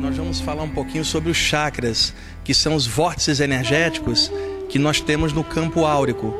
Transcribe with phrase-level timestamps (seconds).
[0.00, 4.30] Nós vamos falar um pouquinho sobre os chakras, que são os vórtices energéticos
[4.68, 6.34] que nós temos no campo áurico.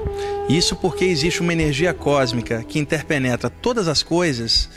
[0.48, 4.68] Isso porque existe uma energia cósmica que interpenetra todas as coisas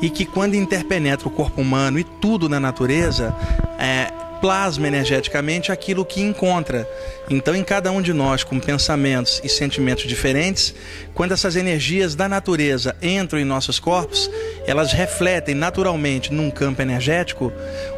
[0.00, 3.34] e que, quando interpenetra o corpo humano e tudo na natureza,
[3.78, 4.09] é,
[4.40, 6.88] plasma energeticamente aquilo que encontra.
[7.28, 10.74] Então, em cada um de nós, com pensamentos e sentimentos diferentes,
[11.14, 14.30] quando essas energias da natureza entram em nossos corpos,
[14.66, 17.52] elas refletem naturalmente num campo energético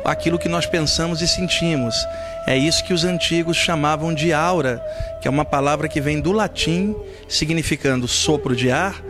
[0.04, 1.94] aquilo que nós pensamos e sentimos.
[2.46, 4.82] É isso que os antigos chamavam de aura,
[5.20, 6.94] que é uma palavra que vem do latim,
[7.28, 9.00] significando sopro de ar,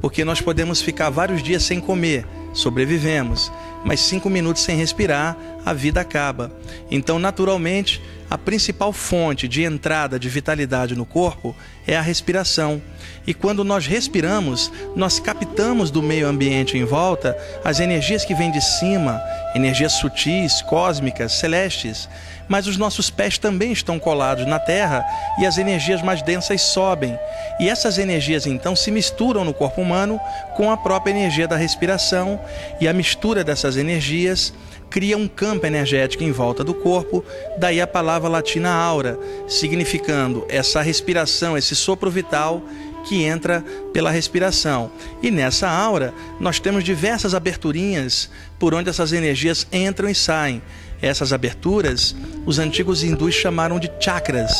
[0.00, 3.52] porque nós podemos ficar vários dias sem comer, sobrevivemos
[3.84, 6.52] mas cinco minutos sem respirar, a vida acaba.
[6.90, 8.00] Então, naturalmente,
[8.30, 12.82] a principal fonte de entrada de vitalidade no corpo é a respiração.
[13.26, 18.50] E quando nós respiramos, nós captamos do meio ambiente em volta as energias que vêm
[18.50, 19.20] de cima,
[19.54, 22.08] energias sutis, cósmicas, celestes.
[22.48, 25.04] Mas os nossos pés também estão colados na terra
[25.38, 27.18] e as energias mais densas sobem.
[27.58, 30.20] E essas energias então se misturam no corpo humano
[30.54, 32.40] com a própria energia da respiração,
[32.80, 34.52] e a mistura dessas energias
[34.90, 37.24] cria um campo energético em volta do corpo,
[37.58, 42.62] daí a palavra latina aura, significando essa respiração, esse sopro vital
[43.04, 44.90] que entra pela respiração.
[45.22, 50.62] E nessa aura, nós temos diversas aberturinhas por onde essas energias entram e saem.
[51.00, 54.52] Essas aberturas, os antigos hindus chamaram de chakras.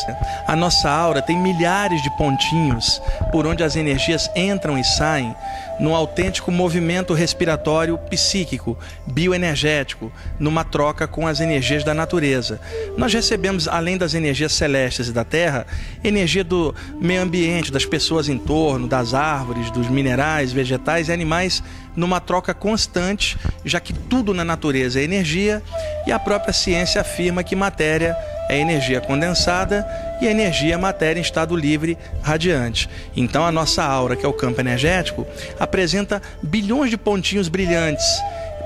[0.47, 3.01] A nossa aura tem milhares de pontinhos
[3.31, 5.35] por onde as energias entram e saem
[5.79, 12.59] num autêntico movimento respiratório psíquico, bioenergético, numa troca com as energias da natureza.
[12.97, 15.65] Nós recebemos, além das energias celestes e da Terra,
[16.03, 21.63] energia do meio ambiente, das pessoas em torno, das árvores, dos minerais, vegetais e animais,
[21.95, 25.61] numa troca constante, já que tudo na natureza é energia
[26.05, 28.15] e a própria ciência afirma que matéria
[28.49, 29.85] é energia condensada
[30.21, 32.89] e energia é matéria em estado livre radiante.
[33.15, 35.25] Então a nossa aura, que é o campo energético,
[35.59, 38.05] apresenta bilhões de pontinhos brilhantes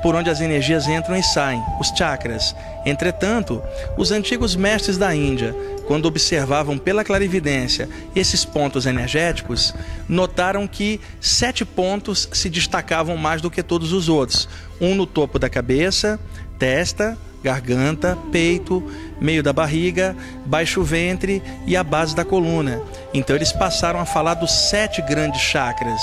[0.04, 2.54] por onde as energias entram e saem, os chakras.
[2.86, 3.64] Entretanto,
[3.98, 5.56] os antigos mestres da Índia,
[5.88, 9.74] quando observavam pela clarividência esses pontos energéticos,
[10.08, 14.50] notaram que sete pontos se destacavam mais do que todos os outros:
[14.80, 16.20] um no topo da cabeça,
[16.60, 18.82] testa, garganta, peito,
[19.20, 20.16] meio da barriga,
[20.46, 22.82] baixo ventre e a base da coluna.
[23.14, 26.02] Então eles passaram a falar dos sete grandes chakras.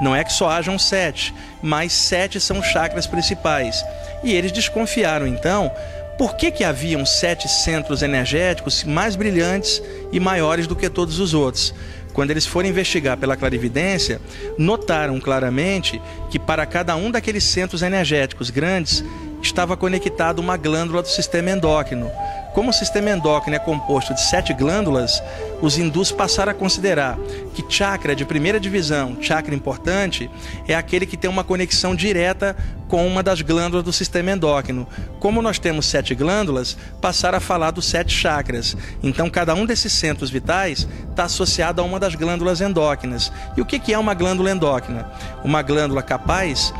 [0.00, 3.82] Não é que só hajam sete, mas sete são chakras principais.
[4.22, 5.72] E eles desconfiaram então
[6.18, 9.82] por que, que haviam sete centros energéticos mais brilhantes
[10.12, 11.74] e maiores do que todos os outros.
[12.12, 14.20] Quando eles foram investigar pela clarividência,
[14.58, 19.02] notaram claramente que para cada um daqueles centros energéticos grandes
[19.46, 22.10] estava conectada uma glândula do sistema endócrino.
[22.54, 25.22] Como o sistema endócrino é composto de sete glândulas,
[25.62, 27.16] os hindus passaram a considerar
[27.54, 30.30] que chakra de primeira divisão, chakra importante,
[30.68, 32.54] é aquele que tem uma conexão direta
[32.88, 34.86] com uma das glândulas do sistema endócrino.
[35.18, 38.76] Como nós temos sete glândulas, passaram a falar dos sete chakras.
[39.02, 43.32] Então, cada um desses centros vitais está associado a uma das glândulas endócrinas.
[43.56, 45.10] E o que é uma glândula endócrina?
[45.42, 46.70] Uma glândula capaz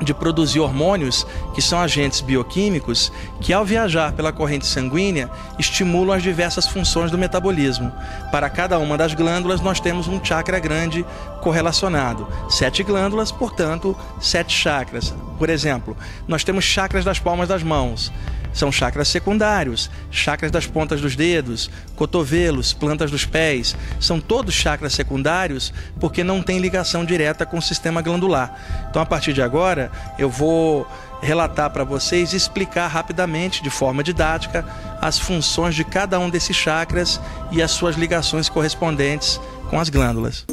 [0.00, 6.22] de produzir hormônios, que são agentes bioquímicos, que ao viajar pela corrente sanguínea estimulam as
[6.22, 7.92] diversas funções do metabolismo.
[8.30, 11.04] Para cada uma das glândulas, nós temos um chakra grande
[11.40, 12.26] correlacionado.
[12.48, 15.14] Sete glândulas, portanto, sete chakras.
[15.38, 18.12] Por exemplo, nós temos chakras das palmas das mãos.
[18.52, 23.76] São chakras secundários, chakras das pontas dos dedos, cotovelos, plantas dos pés.
[24.00, 28.86] São todos chakras secundários porque não tem ligação direta com o sistema glandular.
[28.90, 30.86] Então, a partir de agora, eu vou
[31.20, 34.64] relatar para vocês e explicar rapidamente, de forma didática,
[35.00, 40.46] as funções de cada um desses chakras e as suas ligações correspondentes com as glândulas.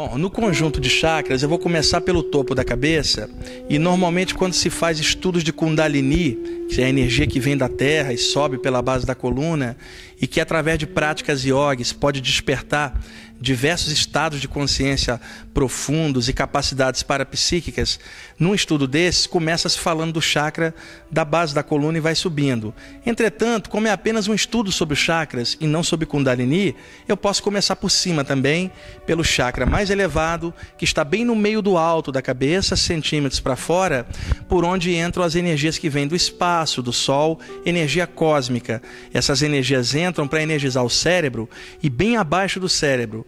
[0.00, 3.28] Bom, no conjunto de chakras, eu vou começar pelo topo da cabeça,
[3.68, 6.38] e normalmente quando se faz estudos de Kundalini,
[6.70, 9.76] que é a energia que vem da terra e sobe pela base da coluna,
[10.18, 12.98] e que através de práticas yogis pode despertar
[13.40, 15.20] diversos estados de consciência
[15.54, 17.98] profundos e capacidades parapsíquicas,
[18.38, 20.74] num estudo desses, começa-se falando do chakra
[21.10, 22.74] da base da coluna e vai subindo.
[23.04, 26.76] Entretanto, como é apenas um estudo sobre chakras e não sobre Kundalini,
[27.08, 28.70] eu posso começar por cima também,
[29.06, 33.56] pelo chakra mais elevado, que está bem no meio do alto da cabeça, centímetros para
[33.56, 34.06] fora,
[34.48, 38.82] por onde entram as energias que vêm do espaço, do Sol, energia cósmica.
[39.12, 41.48] Essas energias entram para energizar o cérebro
[41.82, 43.26] e bem abaixo do cérebro,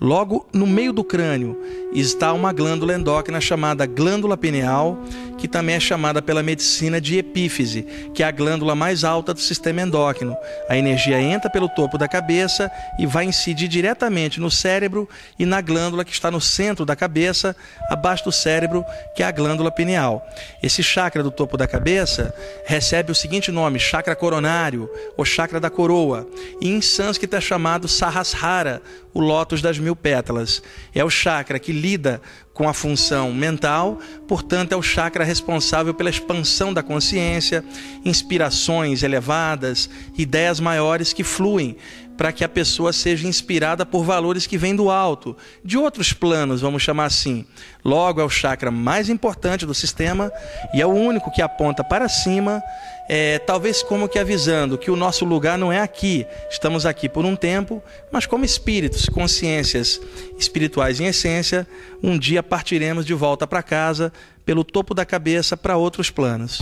[0.00, 1.60] logo no meio do crânio,
[1.92, 4.98] está uma glândula endócrina chamada glândula pineal,
[5.36, 7.82] que também é chamada pela medicina de epífise,
[8.14, 10.36] que é a glândula mais alta do sistema endócrino.
[10.68, 15.08] A energia entra pelo topo da cabeça e vai incidir diretamente no cérebro
[15.38, 17.56] e na glândula que está no centro da cabeça,
[17.88, 20.26] abaixo do cérebro, que é a glândula pineal.
[20.62, 25.70] Esse chakra do topo da cabeça recebe o seguinte nome, chakra coronário ou chakra da
[25.70, 26.28] coroa,
[26.60, 28.82] e em sânscrito é chamado Sahasrara,
[29.12, 30.62] o lótus das mil pétalas.
[30.94, 32.20] É o chakra que lida
[32.52, 33.98] com a função mental,
[34.28, 37.64] portanto, é o chakra responsável pela expansão da consciência,
[38.04, 41.76] inspirações elevadas, ideias maiores que fluem
[42.20, 45.34] para que a pessoa seja inspirada por valores que vêm do alto,
[45.64, 47.46] de outros planos, vamos chamar assim.
[47.82, 50.30] Logo, é o chakra mais importante do sistema
[50.74, 52.62] e é o único que aponta para cima,
[53.08, 57.24] é, talvez como que avisando que o nosso lugar não é aqui, estamos aqui por
[57.24, 57.82] um tempo,
[58.12, 59.98] mas como espíritos, consciências
[60.38, 61.66] espirituais em essência,
[62.02, 64.12] um dia partiremos de volta para casa,
[64.44, 66.60] pelo topo da cabeça, para outros planos.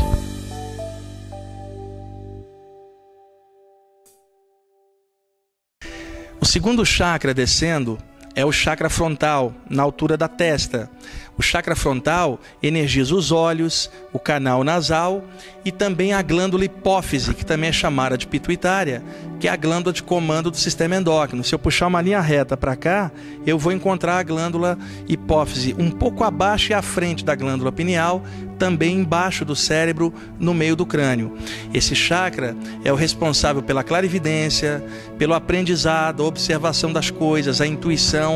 [6.49, 7.99] Segundo chakra descendo
[8.38, 10.88] é o chakra frontal, na altura da testa.
[11.37, 15.25] O chakra frontal energiza os olhos, o canal nasal
[15.64, 19.02] e também a glândula hipófise, que também é chamada de pituitária,
[19.40, 21.43] que é a glândula de comando do sistema endócrino.
[21.43, 23.11] Se eu puxar uma linha reta para cá,
[23.44, 28.23] eu vou encontrar a glândula hipófise um pouco abaixo e à frente da glândula pineal,
[28.58, 31.37] também embaixo do cérebro, no meio do crânio.
[31.73, 34.85] Esse chakra é o responsável pela clarividência,
[35.17, 38.27] pelo aprendizado, a observação das coisas, a intuição,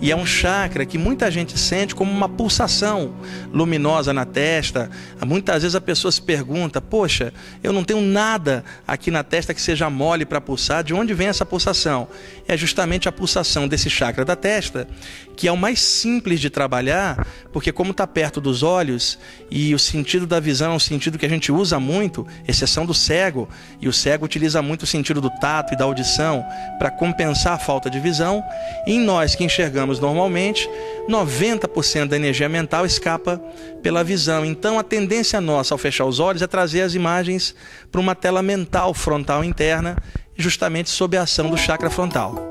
[0.00, 3.14] e é um chakra que muita gente sente como uma pulsação
[3.52, 4.90] luminosa na testa.
[5.26, 7.32] Muitas vezes a pessoa se pergunta: "Poxa,
[7.62, 10.82] eu não tenho nada aqui na testa que seja mole para pulsar.
[10.84, 12.08] De onde vem essa pulsação?"
[12.46, 14.88] É justamente a pulsação desse chakra da testa,
[15.36, 19.18] que é o mais simples de trabalhar, porque como está perto dos olhos
[19.50, 22.94] e o sentido da visão é um sentido que a gente usa muito, exceção do
[22.94, 23.48] cego,
[23.80, 26.44] e o cego utiliza muito o sentido do tato e da audição
[26.78, 28.42] para compensar a falta de visão.
[28.86, 30.68] Em nós que enxergamos normalmente,
[31.08, 33.38] 90% da energia mental escapa
[33.82, 34.44] pela visão.
[34.44, 37.54] Então a tendência nossa ao fechar os olhos é trazer as imagens
[37.90, 39.96] para uma tela mental frontal interna,
[40.36, 42.50] justamente sob a ação do chakra frontal.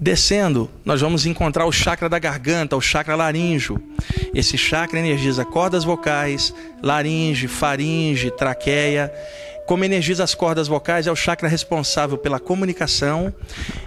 [0.00, 3.82] Descendo, nós vamos encontrar o chakra da garganta, o chakra laríngeo.
[4.32, 9.12] Esse chakra energiza cordas vocais, laringe, faringe, traqueia.
[9.68, 13.30] Como energiza as cordas vocais, é o chakra responsável pela comunicação.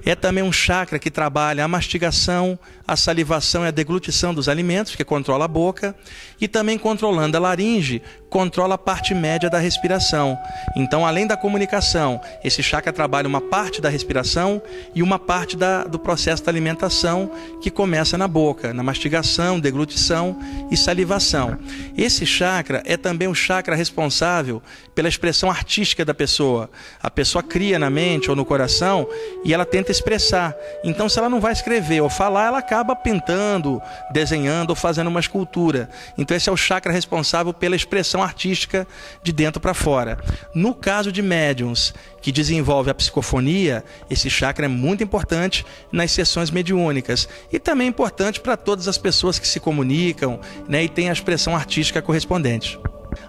[0.05, 4.95] É também um chakra que trabalha a mastigação, a salivação e a deglutição dos alimentos,
[4.95, 5.95] que controla a boca.
[6.39, 7.99] E também controlando a laringe,
[8.31, 10.39] controla a parte média da respiração.
[10.73, 14.61] Então, além da comunicação, esse chakra trabalha uma parte da respiração
[14.95, 17.29] e uma parte da, do processo da alimentação
[17.61, 20.39] que começa na boca, na mastigação, deglutição
[20.71, 21.57] e salivação.
[21.97, 24.63] Esse chakra é também o chakra responsável
[24.95, 26.69] pela expressão artística da pessoa.
[27.03, 29.09] A pessoa cria na mente ou no coração
[29.43, 30.55] e ela tenta expressar.
[30.85, 33.81] Então, se ela não vai escrever ou falar, ela acaba pintando,
[34.13, 35.89] desenhando ou fazendo uma escultura.
[36.17, 38.87] Então, esse é o chakra responsável pela expressão artística
[39.23, 40.19] de dentro para fora.
[40.53, 46.51] No caso de médiums que desenvolve a psicofonia, esse chakra é muito importante nas sessões
[46.51, 51.13] mediúnicas e também importante para todas as pessoas que se comunicam né, e têm a
[51.13, 52.79] expressão artística correspondente.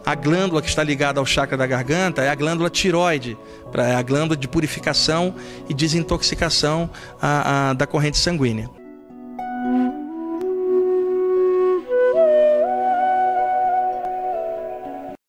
[0.05, 3.37] A glândula que está ligada ao chakra da garganta é a glândula tiroide,
[3.75, 5.35] é a glândula de purificação
[5.69, 6.89] e desintoxicação
[7.21, 8.82] a, a, da corrente sanguínea.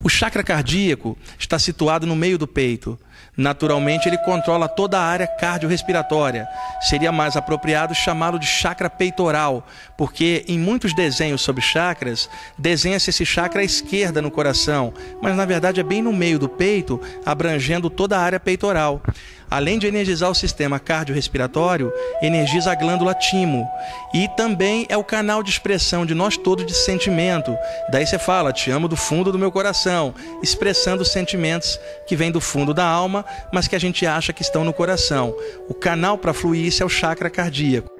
[0.04, 2.98] O chakra cardíaco está situado no meio do peito.
[3.36, 6.46] Naturalmente, ele controla toda a área cardiorrespiratória.
[6.82, 9.66] Seria mais apropriado chamá-lo de chakra peitoral,
[9.96, 15.44] porque em muitos desenhos sobre chakras, desenha-se esse chakra à esquerda no coração, mas na
[15.44, 19.02] verdade é bem no meio do peito, abrangendo toda a área peitoral.
[19.50, 23.68] Além de energizar o sistema cardiorrespiratório, energiza a glândula timo
[24.12, 27.56] e também é o canal de expressão de nós todos de sentimento.
[27.90, 32.32] Daí você fala, te amo do fundo do meu coração, expressando os sentimentos que vêm
[32.32, 35.36] do fundo da alma alma, mas que a gente acha que estão no coração.
[35.68, 37.92] O canal para fluir isso é o chakra cardíaco.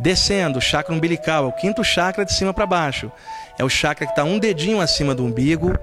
[0.00, 3.10] Descendo, o chakra umbilical, é o quinto chakra de cima para baixo.
[3.58, 5.76] É o chakra que está um dedinho acima do umbigo.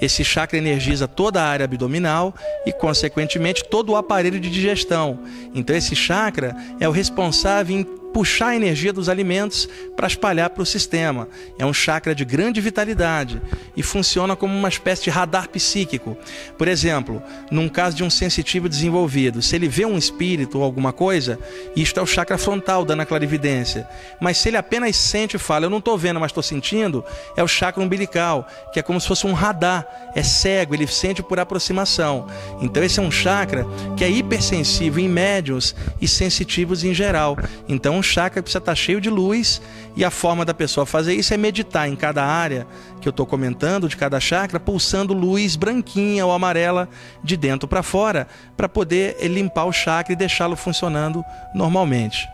[0.00, 2.34] Esse chakra energiza toda a área abdominal
[2.66, 5.20] e, consequentemente, todo o aparelho de digestão.
[5.54, 10.62] Então, esse chakra é o responsável em puxar a energia dos alimentos para espalhar para
[10.62, 11.28] o sistema.
[11.58, 13.40] É um chakra de grande vitalidade
[13.76, 16.16] e funciona como uma espécie de radar psíquico.
[16.58, 20.92] Por exemplo, num caso de um sensitivo desenvolvido, se ele vê um espírito ou alguma
[20.92, 21.38] coisa,
[21.76, 23.86] isto é o chakra frontal dando a clarividência.
[24.20, 27.04] Mas se ele apenas sente e fala, eu não estou vendo, mas estou sentindo,
[27.36, 31.22] é o chakra umbilical, que é como se fosse um radar, é cego, ele sente
[31.22, 32.26] por aproximação.
[32.60, 37.36] Então esse é um chakra que é hipersensível em médios e sensitivos em geral.
[37.68, 39.60] Então um chakra precisa estar cheio de luz
[39.94, 42.66] e a forma da pessoa fazer isso é meditar em cada área
[43.00, 46.88] que eu estou comentando, de cada chakra, pulsando luz branquinha ou amarela
[47.22, 48.26] de dentro para fora,
[48.56, 52.28] para poder limpar o chakra e deixá-lo funcionando normalmente.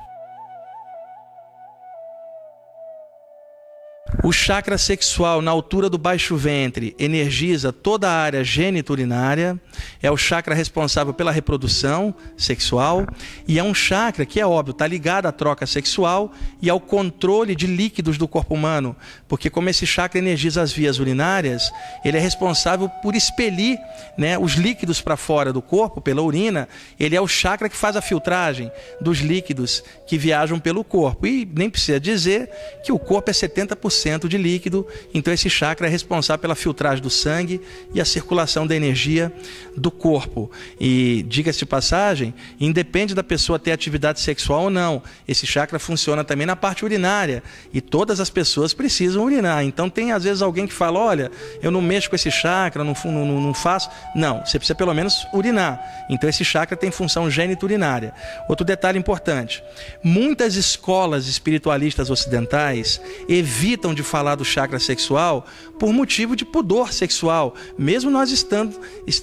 [4.26, 9.56] O chakra sexual na altura do baixo ventre energiza toda a área geniturinária,
[10.02, 13.06] é o chakra responsável pela reprodução sexual
[13.46, 17.54] e é um chakra que é óbvio, está ligado à troca sexual e ao controle
[17.54, 18.96] de líquidos do corpo humano,
[19.28, 21.70] porque como esse chakra energiza as vias urinárias,
[22.04, 23.78] ele é responsável por expelir
[24.18, 26.68] né, os líquidos para fora do corpo pela urina,
[26.98, 31.28] ele é o chakra que faz a filtragem dos líquidos que viajam pelo corpo.
[31.28, 32.50] E nem precisa dizer
[32.82, 37.10] que o corpo é 70% de líquido, então esse chakra é responsável pela filtragem do
[37.10, 37.60] sangue
[37.92, 39.32] e a circulação da energia
[39.76, 40.50] do corpo.
[40.80, 46.24] E diga-se de passagem, independe da pessoa ter atividade sexual ou não, esse chakra funciona
[46.24, 47.42] também na parte urinária
[47.72, 49.64] e todas as pessoas precisam urinar.
[49.64, 51.30] Então tem às vezes alguém que fala: olha,
[51.62, 53.90] eu não mexo com esse chakra, não, não, não faço.
[54.14, 55.80] Não, você precisa pelo menos urinar.
[56.08, 58.14] Então esse chakra tem função geniturinária.
[58.48, 59.62] Outro detalhe importante:
[60.02, 65.46] muitas escolas espiritualistas ocidentais evitam de falar do chakra sexual
[65.78, 67.54] por motivo de pudor sexual.
[67.76, 68.80] Mesmo nós estando,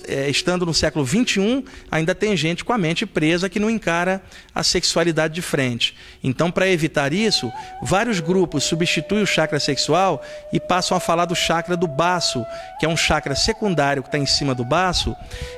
[0.07, 4.21] é, estando no século 21, ainda tem gente com a mente presa que não encara
[4.53, 5.95] a sexualidade de frente.
[6.23, 10.21] Então, para evitar isso, vários grupos substituem o chakra sexual
[10.51, 12.45] e passam a falar do chakra do baço,
[12.79, 15.15] que é um chakra secundário que está em cima do baço,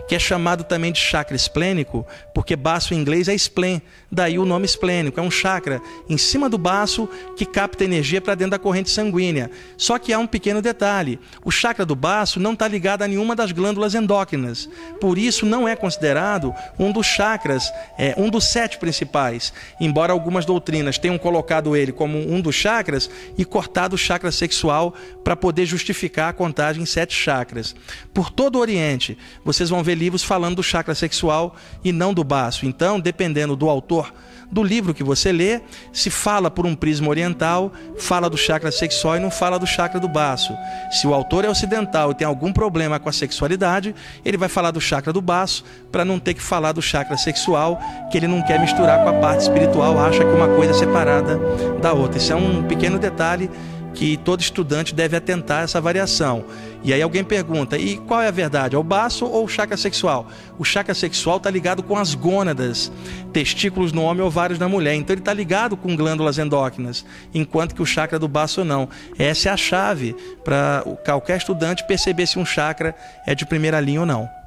[0.08, 4.46] que é chamado também de chakra esplênico, porque baço em inglês é splen, daí o
[4.46, 5.20] nome esplênico.
[5.20, 9.15] É um chakra em cima do baço que capta energia para dentro da corrente sanguínea
[9.16, 9.50] sanguínea.
[9.78, 13.36] Só que há um pequeno detalhe: o chakra do baço não está ligado a nenhuma
[13.36, 14.70] das glândulas endócrinas.
[15.00, 19.54] Por isso, não é considerado um dos chakras, é, um dos sete principais.
[19.80, 24.94] Embora algumas doutrinas tenham colocado ele como um dos chakras e cortado o chakra sexual
[25.24, 27.76] para poder justificar a contagem em sete chakras.
[28.14, 32.24] Por todo o Oriente, vocês vão ver livros falando do chakra sexual e não do
[32.24, 32.66] baço.
[32.66, 34.14] Então, dependendo do autor
[34.52, 35.62] do livro que você lê,
[35.92, 40.00] se fala por um prisma oriental, fala do chakra sexual e não fala do chakra
[40.00, 40.56] do baço.
[40.92, 44.72] Se o autor é ocidental e tem algum problema com a sexualidade, ele vai falar
[44.72, 47.80] do chakra do baço para não ter que falar do chakra sexual,
[48.12, 51.40] que ele não quer misturar com a parte espiritual, acha que uma coisa é separada
[51.82, 52.18] da outra.
[52.18, 53.50] Isso é um pequeno detalhe
[53.96, 56.46] que todo estudante deve atentar a essa variação.
[56.84, 58.76] E aí alguém pergunta: e qual é a verdade?
[58.76, 60.28] É o baço ou o chakra sexual?
[60.60, 62.92] O chakra sexual está ligado com as gônadas,
[63.34, 64.94] testículos no homem, ovários na mulher.
[64.94, 68.88] Então ele está ligado com glândulas endócrinas, enquanto que o chakra do baço não.
[69.18, 72.94] Essa é a chave para qualquer estudante perceber se um chakra
[73.26, 74.45] é de primeira linha ou não.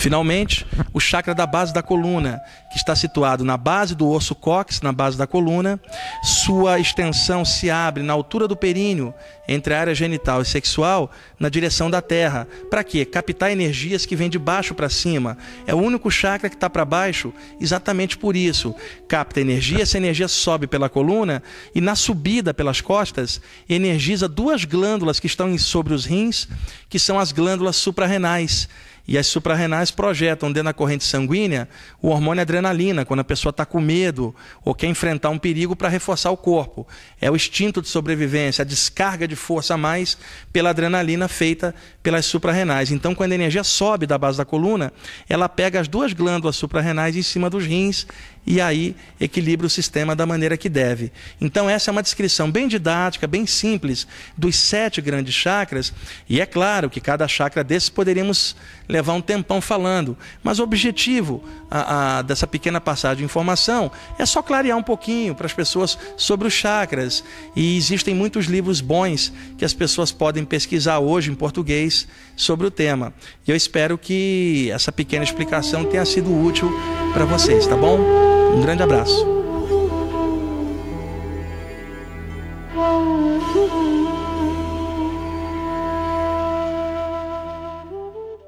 [0.00, 2.40] Finalmente, o chakra da base da coluna,
[2.72, 5.78] que está situado na base do osso cóccix, na base da coluna,
[6.22, 9.12] sua extensão se abre na altura do períneo,
[9.46, 12.48] entre a área genital e sexual, na direção da terra.
[12.70, 13.04] Para quê?
[13.04, 15.36] Captar energias que vêm de baixo para cima.
[15.66, 17.30] É o único chakra que está para baixo,
[17.60, 18.74] exatamente por isso.
[19.06, 21.42] Capta energia, essa energia sobe pela coluna
[21.74, 23.38] e na subida pelas costas
[23.68, 26.48] energiza duas glândulas que estão sobre os rins,
[26.88, 28.66] que são as glândulas suprarrenais
[29.10, 31.68] e as suprarrenais projetam dentro da corrente sanguínea
[32.00, 34.32] o hormônio adrenalina, quando a pessoa está com medo
[34.64, 36.86] ou quer enfrentar um perigo para reforçar o corpo.
[37.20, 40.16] É o instinto de sobrevivência, a descarga de força a mais
[40.52, 41.74] pela adrenalina feita
[42.04, 42.92] pelas suprarrenais.
[42.92, 44.92] Então, quando a energia sobe da base da coluna,
[45.28, 48.06] ela pega as duas glândulas suprarrenais em cima dos rins
[48.50, 51.12] e aí equilibra o sistema da maneira que deve.
[51.40, 55.92] Então, essa é uma descrição bem didática, bem simples, dos sete grandes chakras,
[56.28, 58.56] e é claro que cada chakra desses poderíamos
[58.88, 64.26] levar um tempão falando, mas o objetivo a, a, dessa pequena passagem de informação é
[64.26, 67.22] só clarear um pouquinho para as pessoas sobre os chakras,
[67.54, 72.70] e existem muitos livros bons que as pessoas podem pesquisar hoje em português sobre o
[72.70, 73.14] tema.
[73.46, 76.68] E eu espero que essa pequena explicação tenha sido útil
[77.12, 78.39] para vocês, tá bom?
[78.54, 79.39] Um grande abraço.